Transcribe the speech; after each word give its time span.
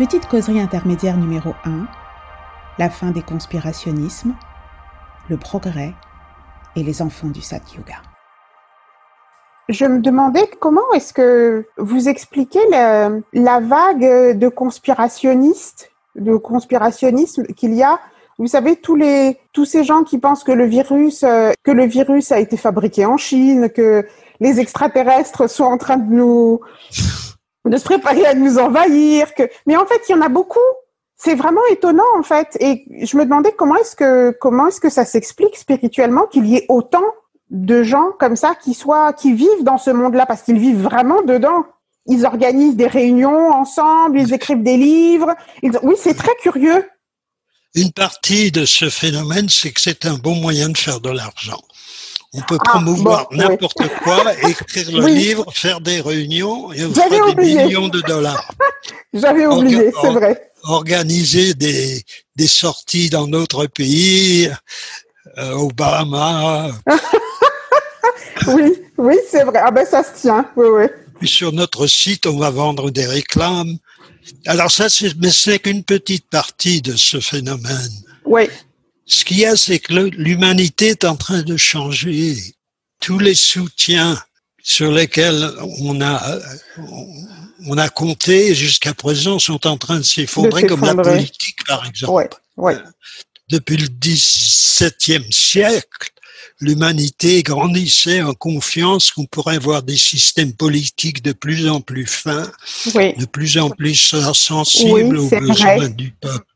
Petite 0.00 0.28
causerie 0.28 0.60
intermédiaire 0.60 1.18
numéro 1.18 1.50
1, 1.66 1.86
la 2.78 2.88
fin 2.88 3.10
des 3.10 3.20
conspirationnismes, 3.20 4.34
le 5.28 5.36
progrès 5.36 5.92
et 6.74 6.82
les 6.82 7.02
enfants 7.02 7.26
du 7.26 7.42
Sat 7.42 7.60
Yoga. 7.76 7.96
Je 9.68 9.84
me 9.84 9.98
demandais 9.98 10.48
comment 10.58 10.90
est-ce 10.94 11.12
que 11.12 11.66
vous 11.76 12.08
expliquez 12.08 12.66
la, 12.70 13.10
la 13.34 13.60
vague 13.60 14.38
de 14.38 14.48
conspirationnistes, 14.48 15.90
de 16.16 16.34
conspirationnisme 16.34 17.44
qu'il 17.48 17.74
y 17.74 17.82
a. 17.82 18.00
Vous 18.38 18.46
savez 18.46 18.76
tous 18.76 18.96
les 18.96 19.38
tous 19.52 19.66
ces 19.66 19.84
gens 19.84 20.02
qui 20.02 20.16
pensent 20.16 20.44
que 20.44 20.52
le 20.52 20.64
virus 20.64 21.24
euh, 21.24 21.52
que 21.62 21.72
le 21.72 21.84
virus 21.84 22.32
a 22.32 22.40
été 22.40 22.56
fabriqué 22.56 23.04
en 23.04 23.18
Chine, 23.18 23.68
que 23.68 24.06
les 24.40 24.60
extraterrestres 24.60 25.50
sont 25.50 25.64
en 25.64 25.76
train 25.76 25.98
de 25.98 26.10
nous 26.10 26.60
de 27.68 27.76
se 27.76 27.84
préparer 27.84 28.24
à 28.26 28.34
nous 28.34 28.58
envahir, 28.58 29.34
que 29.34 29.44
mais 29.66 29.76
en 29.76 29.86
fait 29.86 30.00
il 30.08 30.12
y 30.12 30.14
en 30.14 30.22
a 30.22 30.28
beaucoup. 30.28 30.58
C'est 31.16 31.34
vraiment 31.34 31.60
étonnant 31.70 32.02
en 32.16 32.22
fait 32.22 32.56
et 32.60 32.86
je 33.04 33.16
me 33.16 33.24
demandais 33.24 33.52
comment 33.52 33.76
est-ce 33.76 33.94
que 33.94 34.30
comment 34.40 34.68
est-ce 34.68 34.80
que 34.80 34.88
ça 34.88 35.04
s'explique 35.04 35.56
spirituellement 35.56 36.26
qu'il 36.26 36.46
y 36.46 36.56
ait 36.56 36.66
autant 36.68 37.04
de 37.50 37.82
gens 37.82 38.12
comme 38.18 38.36
ça 38.36 38.54
qui 38.54 38.72
soient 38.74 39.12
qui 39.12 39.34
vivent 39.34 39.64
dans 39.64 39.76
ce 39.76 39.90
monde-là 39.90 40.24
parce 40.24 40.42
qu'ils 40.42 40.58
vivent 40.58 40.82
vraiment 40.82 41.22
dedans. 41.22 41.64
Ils 42.06 42.24
organisent 42.24 42.76
des 42.76 42.86
réunions 42.86 43.50
ensemble, 43.50 44.18
ils 44.18 44.32
écrivent 44.32 44.62
des 44.62 44.78
livres. 44.78 45.34
Oui, 45.82 45.94
c'est 45.98 46.14
très 46.14 46.34
curieux. 46.40 46.88
Une 47.74 47.92
partie 47.92 48.50
de 48.50 48.64
ce 48.64 48.88
phénomène, 48.88 49.48
c'est 49.48 49.70
que 49.70 49.80
c'est 49.80 50.06
un 50.06 50.14
bon 50.14 50.34
moyen 50.34 50.70
de 50.70 50.78
faire 50.78 51.00
de 51.00 51.10
l'argent. 51.10 51.60
On 52.32 52.40
peut 52.42 52.58
promouvoir 52.58 53.26
Ah, 53.32 53.34
bon, 53.34 53.36
n'importe 53.36 53.88
quoi, 54.04 54.24
écrire 54.48 54.90
le 54.92 55.04
Oui. 55.04 55.14
livre, 55.14 55.44
faire 55.52 55.80
des 55.80 56.00
réunions 56.00 56.72
et 56.72 56.78
fera 56.80 57.34
des 57.34 57.42
millions 57.42 57.88
de 57.88 58.00
dollars. 58.02 58.48
J'avais 59.12 59.46
oublié, 59.46 59.92
c'est 60.00 60.10
vrai. 60.10 60.52
Organiser 60.62 61.54
des, 61.54 62.04
des 62.36 62.46
sorties 62.46 63.10
dans 63.10 63.26
d'autres 63.26 63.66
pays, 63.66 64.48
euh, 65.38 65.52
Obama, 65.54 66.68
Oui, 68.46 68.72
oui, 68.96 69.14
c'est 69.28 69.44
vrai. 69.44 69.60
Ah 69.62 69.70
ben 69.70 69.84
ça 69.84 70.02
se 70.02 70.20
tient. 70.20 70.48
Oui, 70.56 70.66
oui. 70.68 71.28
Sur 71.28 71.52
notre 71.52 71.86
site, 71.86 72.26
on 72.26 72.38
va 72.38 72.50
vendre 72.50 72.90
des 72.90 73.06
réclames. 73.06 73.76
Alors 74.46 74.70
ça, 74.70 74.88
c'est, 74.88 75.14
mais 75.18 75.30
ce 75.30 75.50
n'est 75.50 75.58
qu'une 75.58 75.84
petite 75.84 76.28
partie 76.30 76.80
de 76.80 76.96
ce 76.96 77.20
phénomène. 77.20 77.90
Oui, 78.24 78.48
Ce 79.10 79.24
qu'il 79.24 79.38
y 79.38 79.44
a, 79.44 79.56
c'est 79.56 79.80
que 79.80 79.92
l'humanité 79.92 80.88
est 80.90 81.04
en 81.04 81.16
train 81.16 81.42
de 81.42 81.56
changer. 81.56 82.36
Tous 83.00 83.18
les 83.18 83.34
soutiens 83.34 84.22
sur 84.62 84.92
lesquels 84.92 85.50
on 85.80 86.00
a, 86.00 86.30
euh, 86.30 86.40
on 87.66 87.76
a 87.76 87.88
compté 87.88 88.54
jusqu'à 88.54 88.94
présent 88.94 89.40
sont 89.40 89.66
en 89.66 89.76
train 89.76 89.98
de 89.98 90.04
s'effondrer, 90.04 90.64
comme 90.66 90.84
la 90.84 90.94
politique, 90.94 91.64
par 91.66 91.84
exemple. 91.86 92.12
ouais, 92.12 92.30
ouais. 92.56 92.76
Depuis 93.50 93.78
le 93.78 93.88
XVIIe 93.88 95.26
siècle, 95.32 96.10
l'humanité 96.60 97.42
grandissait 97.42 98.22
en 98.22 98.34
confiance 98.34 99.10
qu'on 99.10 99.26
pourrait 99.26 99.56
avoir 99.56 99.82
des 99.82 99.96
systèmes 99.96 100.52
politiques 100.52 101.22
de 101.22 101.32
plus 101.32 101.68
en 101.68 101.80
plus 101.80 102.06
fins, 102.06 102.48
Oui, 102.94 103.14
de 103.14 103.24
plus 103.24 103.58
en 103.58 103.70
plus 103.70 104.14
sensibles 104.34 105.18
Oui, 105.18 105.26
aux 105.26 105.40
besoins 105.40 105.76
vrai. 105.78 105.88
du 105.88 106.12
peuple 106.12 106.46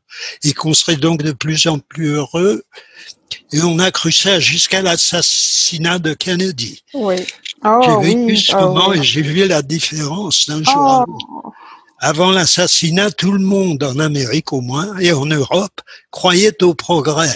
et 0.43 0.53
qu'on 0.53 0.73
serait 0.73 0.95
donc 0.97 1.21
de 1.23 1.31
plus 1.31 1.67
en 1.67 1.79
plus 1.79 2.09
heureux. 2.13 2.63
Et 3.51 3.61
on 3.61 3.79
a 3.79 3.91
cru 3.91 4.11
ça 4.11 4.39
jusqu'à 4.39 4.81
l'assassinat 4.81 5.99
de 5.99 6.13
Kennedy. 6.13 6.81
oui. 6.93 7.15
J'ai 7.63 7.91
Oh 7.91 7.99
vécu 7.99 8.19
oui. 8.25 8.37
ce 8.37 8.53
oh, 8.55 8.59
moment 8.59 8.89
oui. 8.89 8.99
et 8.99 9.03
j'ai 9.03 9.23
vu 9.23 9.47
la 9.47 9.63
différence 9.63 10.45
d'un 10.47 10.61
jour 10.63 10.77
à 10.87 11.03
l'autre. 11.07 11.25
Avant 11.99 12.29
l'assassinat, 12.29 13.09
tout 13.09 13.31
le 13.31 13.39
monde, 13.39 13.81
en 13.83 13.97
Amérique 13.97 14.53
au 14.53 14.61
moins, 14.61 14.95
et 14.99 15.11
en 15.13 15.25
Europe, 15.25 15.81
croyait 16.11 16.61
au 16.61 16.75
progrès. 16.75 17.35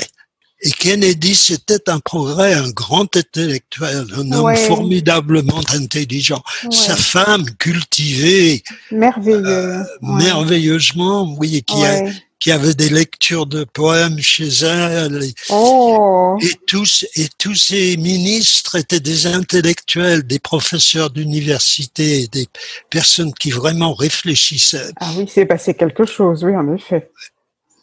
Et 0.61 0.69
Kennedy, 0.71 1.33
c'était 1.33 1.89
un 1.89 1.99
progrès, 1.99 2.53
un 2.53 2.69
grand 2.69 3.15
intellectuel, 3.15 4.05
un 4.15 4.31
homme 4.33 4.43
Ouais. 4.43 4.57
formidablement 4.67 5.61
intelligent. 5.73 6.43
ouais. 6.65 6.69
Sa 6.75 6.95
femme, 6.97 7.45
cultivée, 7.57 8.61
Merveilleux. 8.91 9.77
ouais. 9.79 9.83
merveilleusement, 10.01 11.33
oui, 11.39 11.63
qui, 11.65 11.83
a-. 11.85 12.03
qui 12.39 12.51
avait 12.51 12.73
des 12.73 12.89
lectures 12.89 13.45
de 13.45 13.63
poèmes 13.65 14.19
chez 14.19 14.47
elle. 14.47 15.23
Et, 15.23 15.33
Oh, 15.49 16.37
et 16.41 16.53
tous, 16.67 17.05
et 17.15 17.27
tous 17.37 17.55
ces 17.55 17.97
ministres 17.97 18.75
étaient 18.75 18.99
des 18.99 19.27
intellectuels, 19.27 20.23
des 20.23 20.39
professeurs 20.39 21.09
d'université, 21.09 22.27
des 22.27 22.47
personnes 22.89 23.33
qui 23.33 23.51
vraiment 23.51 23.93
réfléchissaient. 23.93 24.91
ah 24.99 25.11
oui, 25.17 25.29
c'est 25.31 25.45
passé 25.45 25.73
quelque 25.73 26.05
chose, 26.05 26.43
oui, 26.43 26.55
en 26.55 26.73
effet. 26.73 27.11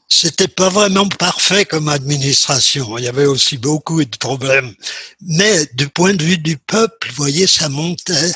C'était 0.09 0.49
pas 0.49 0.69
vraiment 0.69 1.09
parfait 1.09 1.65
comme 1.65 1.89
administration. 1.89 2.97
Il 2.97 3.05
y 3.05 3.09
avait 3.09 3.27
aussi 3.27 3.59
beaucoup 3.59 4.05
de 4.05 4.17
problèmes. 4.17 4.73
Mais 5.21 5.67
du 5.75 5.89
point 5.89 6.15
de 6.15 6.23
vue 6.23 6.39
du 6.39 6.57
peuple, 6.57 7.09
vous 7.09 7.17
voyez, 7.17 7.47
ça 7.47 7.69
montait. 7.69 8.33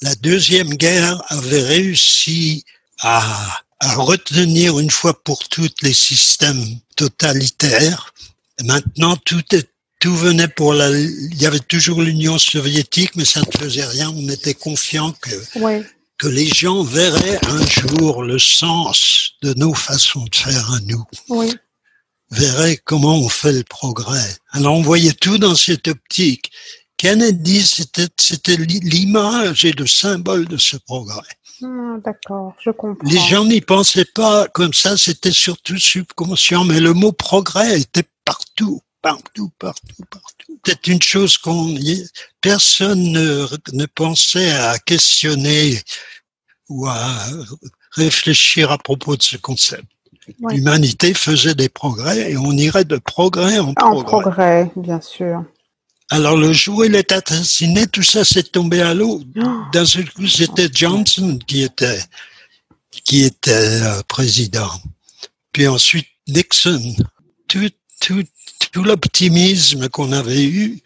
La 0.00 0.14
deuxième 0.16 0.70
guerre 0.70 1.20
avait 1.28 1.62
réussi 1.62 2.64
à, 3.00 3.60
à 3.82 3.96
retenir 3.96 4.78
une 4.78 4.90
fois 4.90 5.22
pour 5.24 5.48
toutes 5.48 5.82
les 5.82 5.92
systèmes 5.92 6.64
totalitaires. 6.96 8.14
Et 8.60 8.64
maintenant, 8.64 9.16
tout 9.16 9.42
est, 9.54 9.68
tout 10.00 10.14
venait 10.16 10.48
pour 10.48 10.72
la, 10.72 10.88
il 10.90 11.40
y 11.40 11.46
avait 11.46 11.58
toujours 11.58 12.00
l'Union 12.00 12.38
soviétique, 12.38 13.16
mais 13.16 13.24
ça 13.24 13.40
ne 13.40 13.58
faisait 13.58 13.84
rien. 13.84 14.10
On 14.16 14.28
était 14.28 14.54
confiant 14.54 15.12
que 15.12 15.30
Ouais. 15.58 15.84
que 16.18 16.28
les 16.28 16.46
gens 16.46 16.84
verraient 16.84 17.40
un 17.48 17.66
jour 17.66 18.22
le 18.22 18.38
sens 18.38 19.32
de 19.42 19.52
nos 19.54 19.74
façons 19.74 20.24
de 20.26 20.36
faire 20.36 20.70
à 20.72 20.78
nous, 20.80 21.04
Oui. 21.28 21.52
verraient 22.30 22.76
comment 22.84 23.16
on 23.18 23.28
fait 23.28 23.52
le 23.52 23.64
progrès. 23.64 24.36
Alors 24.52 24.74
on 24.74 24.82
voyait 24.82 25.12
tout 25.14 25.38
dans 25.38 25.56
cette 25.56 25.88
optique. 25.88 26.52
Kennedy, 27.02 27.62
c'était 27.66 28.06
c'était 28.16 28.56
li- 28.56 28.78
l'image 28.80 29.64
et 29.64 29.72
le 29.72 29.88
symbole 29.88 30.46
de 30.46 30.56
ce 30.56 30.76
progrès. 30.76 31.26
Ah, 31.64 31.96
D'accord, 32.04 32.54
je 32.60 32.70
comprends. 32.70 33.08
Les 33.08 33.18
gens 33.18 33.44
n'y 33.44 33.60
pensaient 33.60 34.04
pas 34.14 34.46
comme 34.48 34.72
ça, 34.72 34.96
c'était 34.96 35.32
surtout 35.32 35.78
subconscient, 35.78 36.64
mais 36.64 36.78
le 36.78 36.92
mot 36.94 37.10
progrès 37.10 37.80
était 37.80 38.04
partout, 38.24 38.80
partout, 39.02 39.50
partout, 39.58 40.04
partout. 40.10 40.60
C'est 40.64 40.86
une 40.86 41.02
chose 41.02 41.38
qu'on, 41.38 41.74
personne 42.40 43.02
ne, 43.10 43.48
ne 43.72 43.86
pensait 43.86 44.52
à 44.52 44.78
questionner 44.78 45.80
ou 46.68 46.86
à 46.86 47.04
réfléchir 47.96 48.70
à 48.70 48.78
propos 48.78 49.16
de 49.16 49.22
ce 49.24 49.36
concept. 49.38 49.86
Ouais. 50.40 50.54
L'humanité 50.54 51.14
faisait 51.14 51.56
des 51.56 51.68
progrès 51.68 52.30
et 52.30 52.36
on 52.36 52.52
irait 52.52 52.84
de 52.84 52.98
progrès 52.98 53.58
en 53.58 53.70
En 53.70 53.74
progrès. 53.74 54.04
progrès, 54.04 54.70
bien 54.76 55.00
sûr. 55.00 55.44
Alors 56.10 56.36
le 56.36 56.52
jour 56.52 56.78
où 56.78 56.84
il 56.84 56.94
est 56.94 57.12
assassiné, 57.12 57.86
tout 57.86 58.02
ça 58.02 58.24
s'est 58.24 58.42
tombé 58.42 58.82
à 58.82 58.94
l'eau. 58.94 59.22
D'un 59.72 59.86
seul 59.86 60.10
coup, 60.10 60.26
c'était 60.26 60.68
Johnson 60.72 61.38
qui 61.46 61.62
était 61.62 62.02
qui 63.04 63.24
était 63.24 63.50
euh, 63.52 64.02
président. 64.08 64.70
Puis 65.52 65.66
ensuite 65.66 66.08
Nixon. 66.28 66.94
Tout 67.48 67.70
tout 68.00 68.24
tout 68.72 68.84
l'optimisme 68.84 69.88
qu'on 69.88 70.12
avait 70.12 70.44
eu 70.44 70.80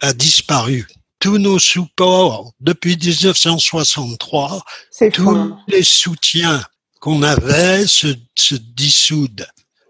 a 0.00 0.12
disparu. 0.12 0.86
Tous 1.18 1.38
nos 1.38 1.58
supports 1.58 2.52
depuis 2.60 2.96
1963, 2.96 4.64
c'est 4.90 5.10
tous 5.10 5.24
fond. 5.24 5.56
les 5.68 5.82
soutiens 5.82 6.64
qu'on 7.00 7.22
avait 7.22 7.86
se, 7.86 8.14
se 8.34 8.54
dissoudent. 8.54 9.46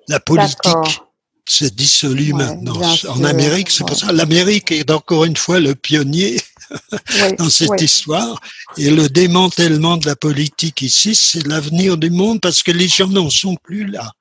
La 0.09 0.19
politique 0.19 1.01
Dissolue 1.73 2.33
Ouais, 2.33 2.45
maintenant. 2.45 2.81
En 3.09 3.25
Amérique, 3.25 3.71
c'est 3.71 3.87
pour 3.87 3.97
ça 3.97 4.13
l'Amérique 4.13 4.71
est 4.71 4.91
encore 4.91 5.25
une 5.25 5.37
fois 5.37 5.61
le 5.61 5.75
pionnier 5.75 6.41
dans 7.39 7.51
cette 7.51 7.81
histoire. 7.81 8.41
Et 8.77 8.91
le 8.91 9.09
démantèlement 9.09 9.97
de 9.97 10.07
la 10.07 10.17
politique 10.17 10.83
ici, 10.83 11.15
c'est 11.15 11.47
l'avenir 11.47 11.97
du 11.97 12.11
monde 12.11 12.41
parce 12.41 12.63
que 12.63 12.71
les 12.71 12.89
gens 12.89 13.09
n'en 13.09 13.31
sont 13.31 13.57
plus 13.57 13.87
là. 13.87 14.13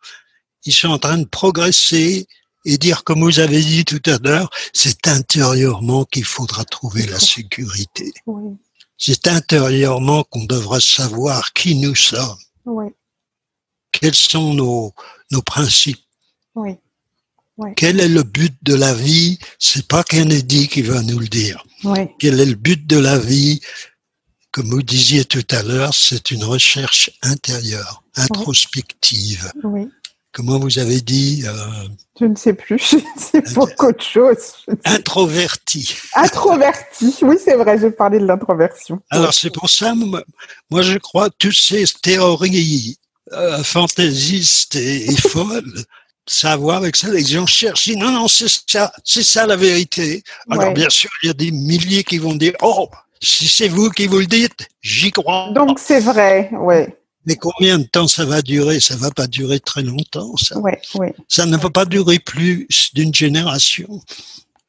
Ils 0.65 0.73
sont 0.73 0.89
en 0.89 0.97
train 0.97 1.17
de 1.17 1.25
progresser 1.25 2.27
et 2.65 2.77
dire, 2.77 3.03
comme 3.03 3.23
vous 3.23 3.39
avez 3.39 3.61
dit 3.61 3.85
tout 3.85 4.01
à 4.07 4.17
l'heure, 4.17 4.49
c'est 4.73 5.07
intérieurement 5.07 6.05
qu'il 6.05 6.25
faudra 6.25 6.65
trouver 6.65 7.05
la 7.05 7.19
sécurité. 7.35 8.11
C'est 8.97 9.27
intérieurement 9.27 10.23
qu'on 10.23 10.43
devra 10.43 10.81
savoir 10.81 11.53
qui 11.53 11.75
nous 11.75 11.95
sommes, 11.95 12.37
quels 13.91 14.15
sont 14.15 14.53
nos, 14.53 14.93
nos 15.31 15.41
principes. 15.41 16.03
oui. 16.55 16.77
Quel 17.75 17.99
est 17.99 18.07
le 18.07 18.23
but 18.23 18.53
de 18.63 18.75
la 18.75 18.93
vie? 18.93 19.39
C'est 19.57 19.87
pas 19.87 20.03
Kennedy 20.03 20.67
qui 20.67 20.81
va 20.81 21.01
nous 21.01 21.19
le 21.19 21.27
dire. 21.27 21.63
Quel 22.19 22.39
est 22.39 22.45
le 22.45 22.55
but 22.55 22.85
de 22.87 22.97
la 22.97 23.17
vie? 23.17 23.61
Comme 24.51 24.69
vous 24.69 24.81
disiez 24.83 25.25
tout 25.25 25.45
à 25.51 25.61
l'heure, 25.63 25.93
c'est 25.93 26.31
une 26.31 26.43
recherche 26.43 27.11
intérieure, 27.21 28.03
introspective. 28.15 29.51
oui. 29.63 29.87
Comment 30.31 30.59
vous 30.59 30.77
avez 30.77 31.01
dit 31.01 31.43
euh, 31.45 31.87
Je 32.19 32.25
ne 32.25 32.35
sais 32.35 32.53
plus. 32.53 32.95
C'est 33.17 33.51
beaucoup 33.55 33.91
de 33.91 33.99
choses. 34.01 34.37
Je 34.67 34.71
ne 34.73 34.75
sais- 34.75 34.95
Introverti. 34.97 35.95
Introverti. 36.13 37.15
Oui, 37.23 37.35
c'est 37.43 37.55
vrai, 37.55 37.79
j'ai 37.79 37.89
parlé 37.89 38.19
de 38.19 38.25
l'introversion. 38.25 39.01
Alors 39.09 39.33
c'est 39.33 39.49
pour 39.49 39.69
ça, 39.71 39.95
moi, 39.95 40.23
moi, 40.69 40.83
je 40.83 40.97
crois, 40.99 41.29
toutes 41.31 41.57
ces 41.59 41.83
théories 42.03 42.97
euh, 43.33 43.63
fantaisiste 43.63 44.75
et, 44.75 45.11
folle. 45.17 45.83
Ça 46.31 46.51
a 46.51 46.53
à 46.53 46.57
voir 46.57 46.77
avec 46.77 46.95
ça. 46.95 47.09
Les 47.09 47.25
gens 47.25 47.47
cherchent. 47.47 47.87
Non, 47.87 48.11
non, 48.11 48.27
c'est 48.27 48.47
ça, 48.67 48.93
c'est 49.03 49.23
ça 49.23 49.47
la 49.47 49.55
vérité. 49.55 50.23
Alors 50.47 50.73
bien 50.73 50.89
sûr, 50.89 51.09
il 51.23 51.27
y 51.27 51.29
a 51.31 51.33
des 51.33 51.49
milliers 51.49 52.03
qui 52.03 52.19
vont 52.19 52.35
dire, 52.35 52.53
oh, 52.61 52.87
si 53.19 53.47
c'est 53.47 53.67
vous 53.67 53.89
qui 53.89 54.05
vous 54.05 54.19
le 54.19 54.27
dites, 54.27 54.67
j'y 54.81 55.11
crois. 55.11 55.49
Donc 55.55 55.79
c'est 55.79 55.99
vrai, 55.99 56.51
oui. 56.53 56.85
Mais 57.25 57.35
combien 57.35 57.79
de 57.79 57.83
temps 57.83 58.07
ça 58.07 58.25
va 58.25 58.43
durer? 58.43 58.79
Ça 58.79 58.95
va 58.95 59.09
pas 59.09 59.25
durer 59.25 59.59
très 59.59 59.81
longtemps, 59.81 60.37
ça. 60.37 60.57
Oui, 60.59 60.71
oui. 60.95 61.07
Ça 61.27 61.47
ne 61.47 61.57
va 61.57 61.69
pas 61.71 61.85
durer 61.85 62.19
plus 62.19 62.67
d'une 62.93 63.13
génération. 63.13 63.99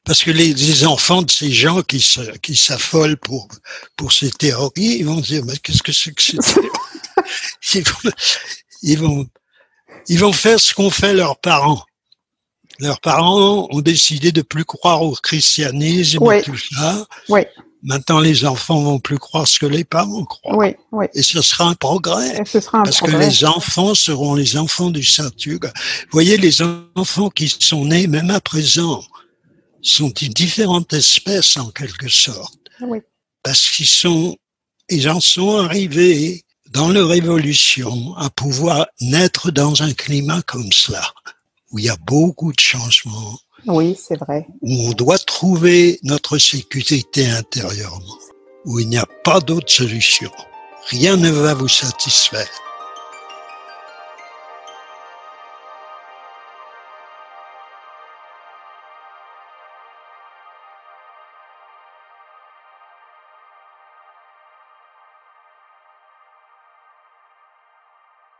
Parce 0.03 0.23
que 0.23 0.31
les, 0.31 0.55
les, 0.55 0.85
enfants 0.85 1.21
de 1.21 1.29
ces 1.29 1.51
gens 1.51 1.83
qui, 1.83 2.03
qui 2.41 2.55
s'affolent 2.55 3.17
pour, 3.17 3.47
pour 3.95 4.11
ces 4.11 4.31
théories, 4.31 4.97
ils 4.97 5.05
vont 5.05 5.21
dire, 5.21 5.45
mais 5.45 5.57
qu'est-ce 5.57 5.83
que 5.83 5.91
c'est 5.91 6.11
que 6.11 6.23
ces 6.23 6.37
ils, 7.75 7.83
vont, 7.83 8.11
ils, 8.81 8.97
vont, 8.97 9.27
ils 10.07 10.19
vont 10.19 10.33
faire 10.33 10.59
ce 10.59 10.73
qu'ont 10.73 10.89
fait 10.89 11.13
leurs 11.13 11.37
parents. 11.37 11.83
Leurs 12.79 12.99
parents 12.99 13.67
ont 13.69 13.81
décidé 13.81 14.31
de 14.31 14.41
plus 14.41 14.65
croire 14.65 15.01
au 15.03 15.11
christianisme 15.13 16.31
et 16.31 16.41
tout 16.41 16.57
ça. 16.57 17.05
Oui. 17.29 17.41
Maintenant, 17.83 18.19
les 18.19 18.45
enfants 18.45 18.81
vont 18.81 18.99
plus 18.99 19.17
croire 19.17 19.47
ce 19.47 19.57
que 19.59 19.65
les 19.65 19.83
parents 19.83 20.25
croient. 20.25 20.55
Oui, 20.55 20.75
oui. 20.91 21.07
Et 21.13 21.23
ce 21.23 21.41
sera 21.41 21.65
un 21.65 21.73
progrès. 21.73 22.39
Et 22.39 22.45
ce 22.45 22.59
sera 22.59 22.79
un 22.79 22.83
parce 22.83 22.97
progrès. 22.97 23.17
que 23.17 23.23
les 23.23 23.45
enfants 23.45 23.95
seront 23.95 24.35
les 24.35 24.55
enfants 24.55 24.91
du 24.91 25.03
Saint-Hugues. 25.03 25.65
Vous 25.65 26.11
voyez, 26.11 26.37
les 26.37 26.61
enfants 26.95 27.29
qui 27.29 27.49
sont 27.49 27.85
nés, 27.85 28.05
même 28.05 28.29
à 28.29 28.39
présent, 28.39 29.03
sont 29.81 30.09
une 30.09 30.33
différente 30.33 30.93
espèce 30.93 31.57
en 31.57 31.69
quelque 31.71 32.07
sorte. 32.07 32.59
Oui. 32.81 32.99
Parce 33.41 33.69
qu'ils 33.71 33.87
sont, 33.87 34.37
ils 34.89 35.09
en 35.09 35.19
sont 35.19 35.57
arrivés 35.57 36.43
dans 36.71 36.89
leur 36.89 37.13
évolution 37.13 38.15
à 38.17 38.29
pouvoir 38.29 38.87
naître 39.01 39.51
dans 39.51 39.83
un 39.83 39.93
climat 39.93 40.41
comme 40.43 40.71
cela, 40.71 41.03
où 41.71 41.79
il 41.79 41.85
y 41.85 41.89
a 41.89 41.97
beaucoup 41.97 42.53
de 42.53 42.59
changements. 42.59 43.37
Oui, 43.67 43.97
c'est 43.99 44.17
vrai. 44.17 44.47
Où 44.61 44.89
on 44.89 44.91
doit 44.93 45.19
trouver 45.19 45.99
notre 46.03 46.37
sécurité 46.37 47.29
intérieurement, 47.29 48.17
où 48.65 48.79
il 48.79 48.87
n'y 48.87 48.97
a 48.97 49.05
pas 49.23 49.41
d'autre 49.41 49.71
solution. 49.71 50.31
Rien 50.89 51.17
ne 51.17 51.29
va 51.29 51.53
vous 51.53 51.67
satisfaire. 51.67 52.49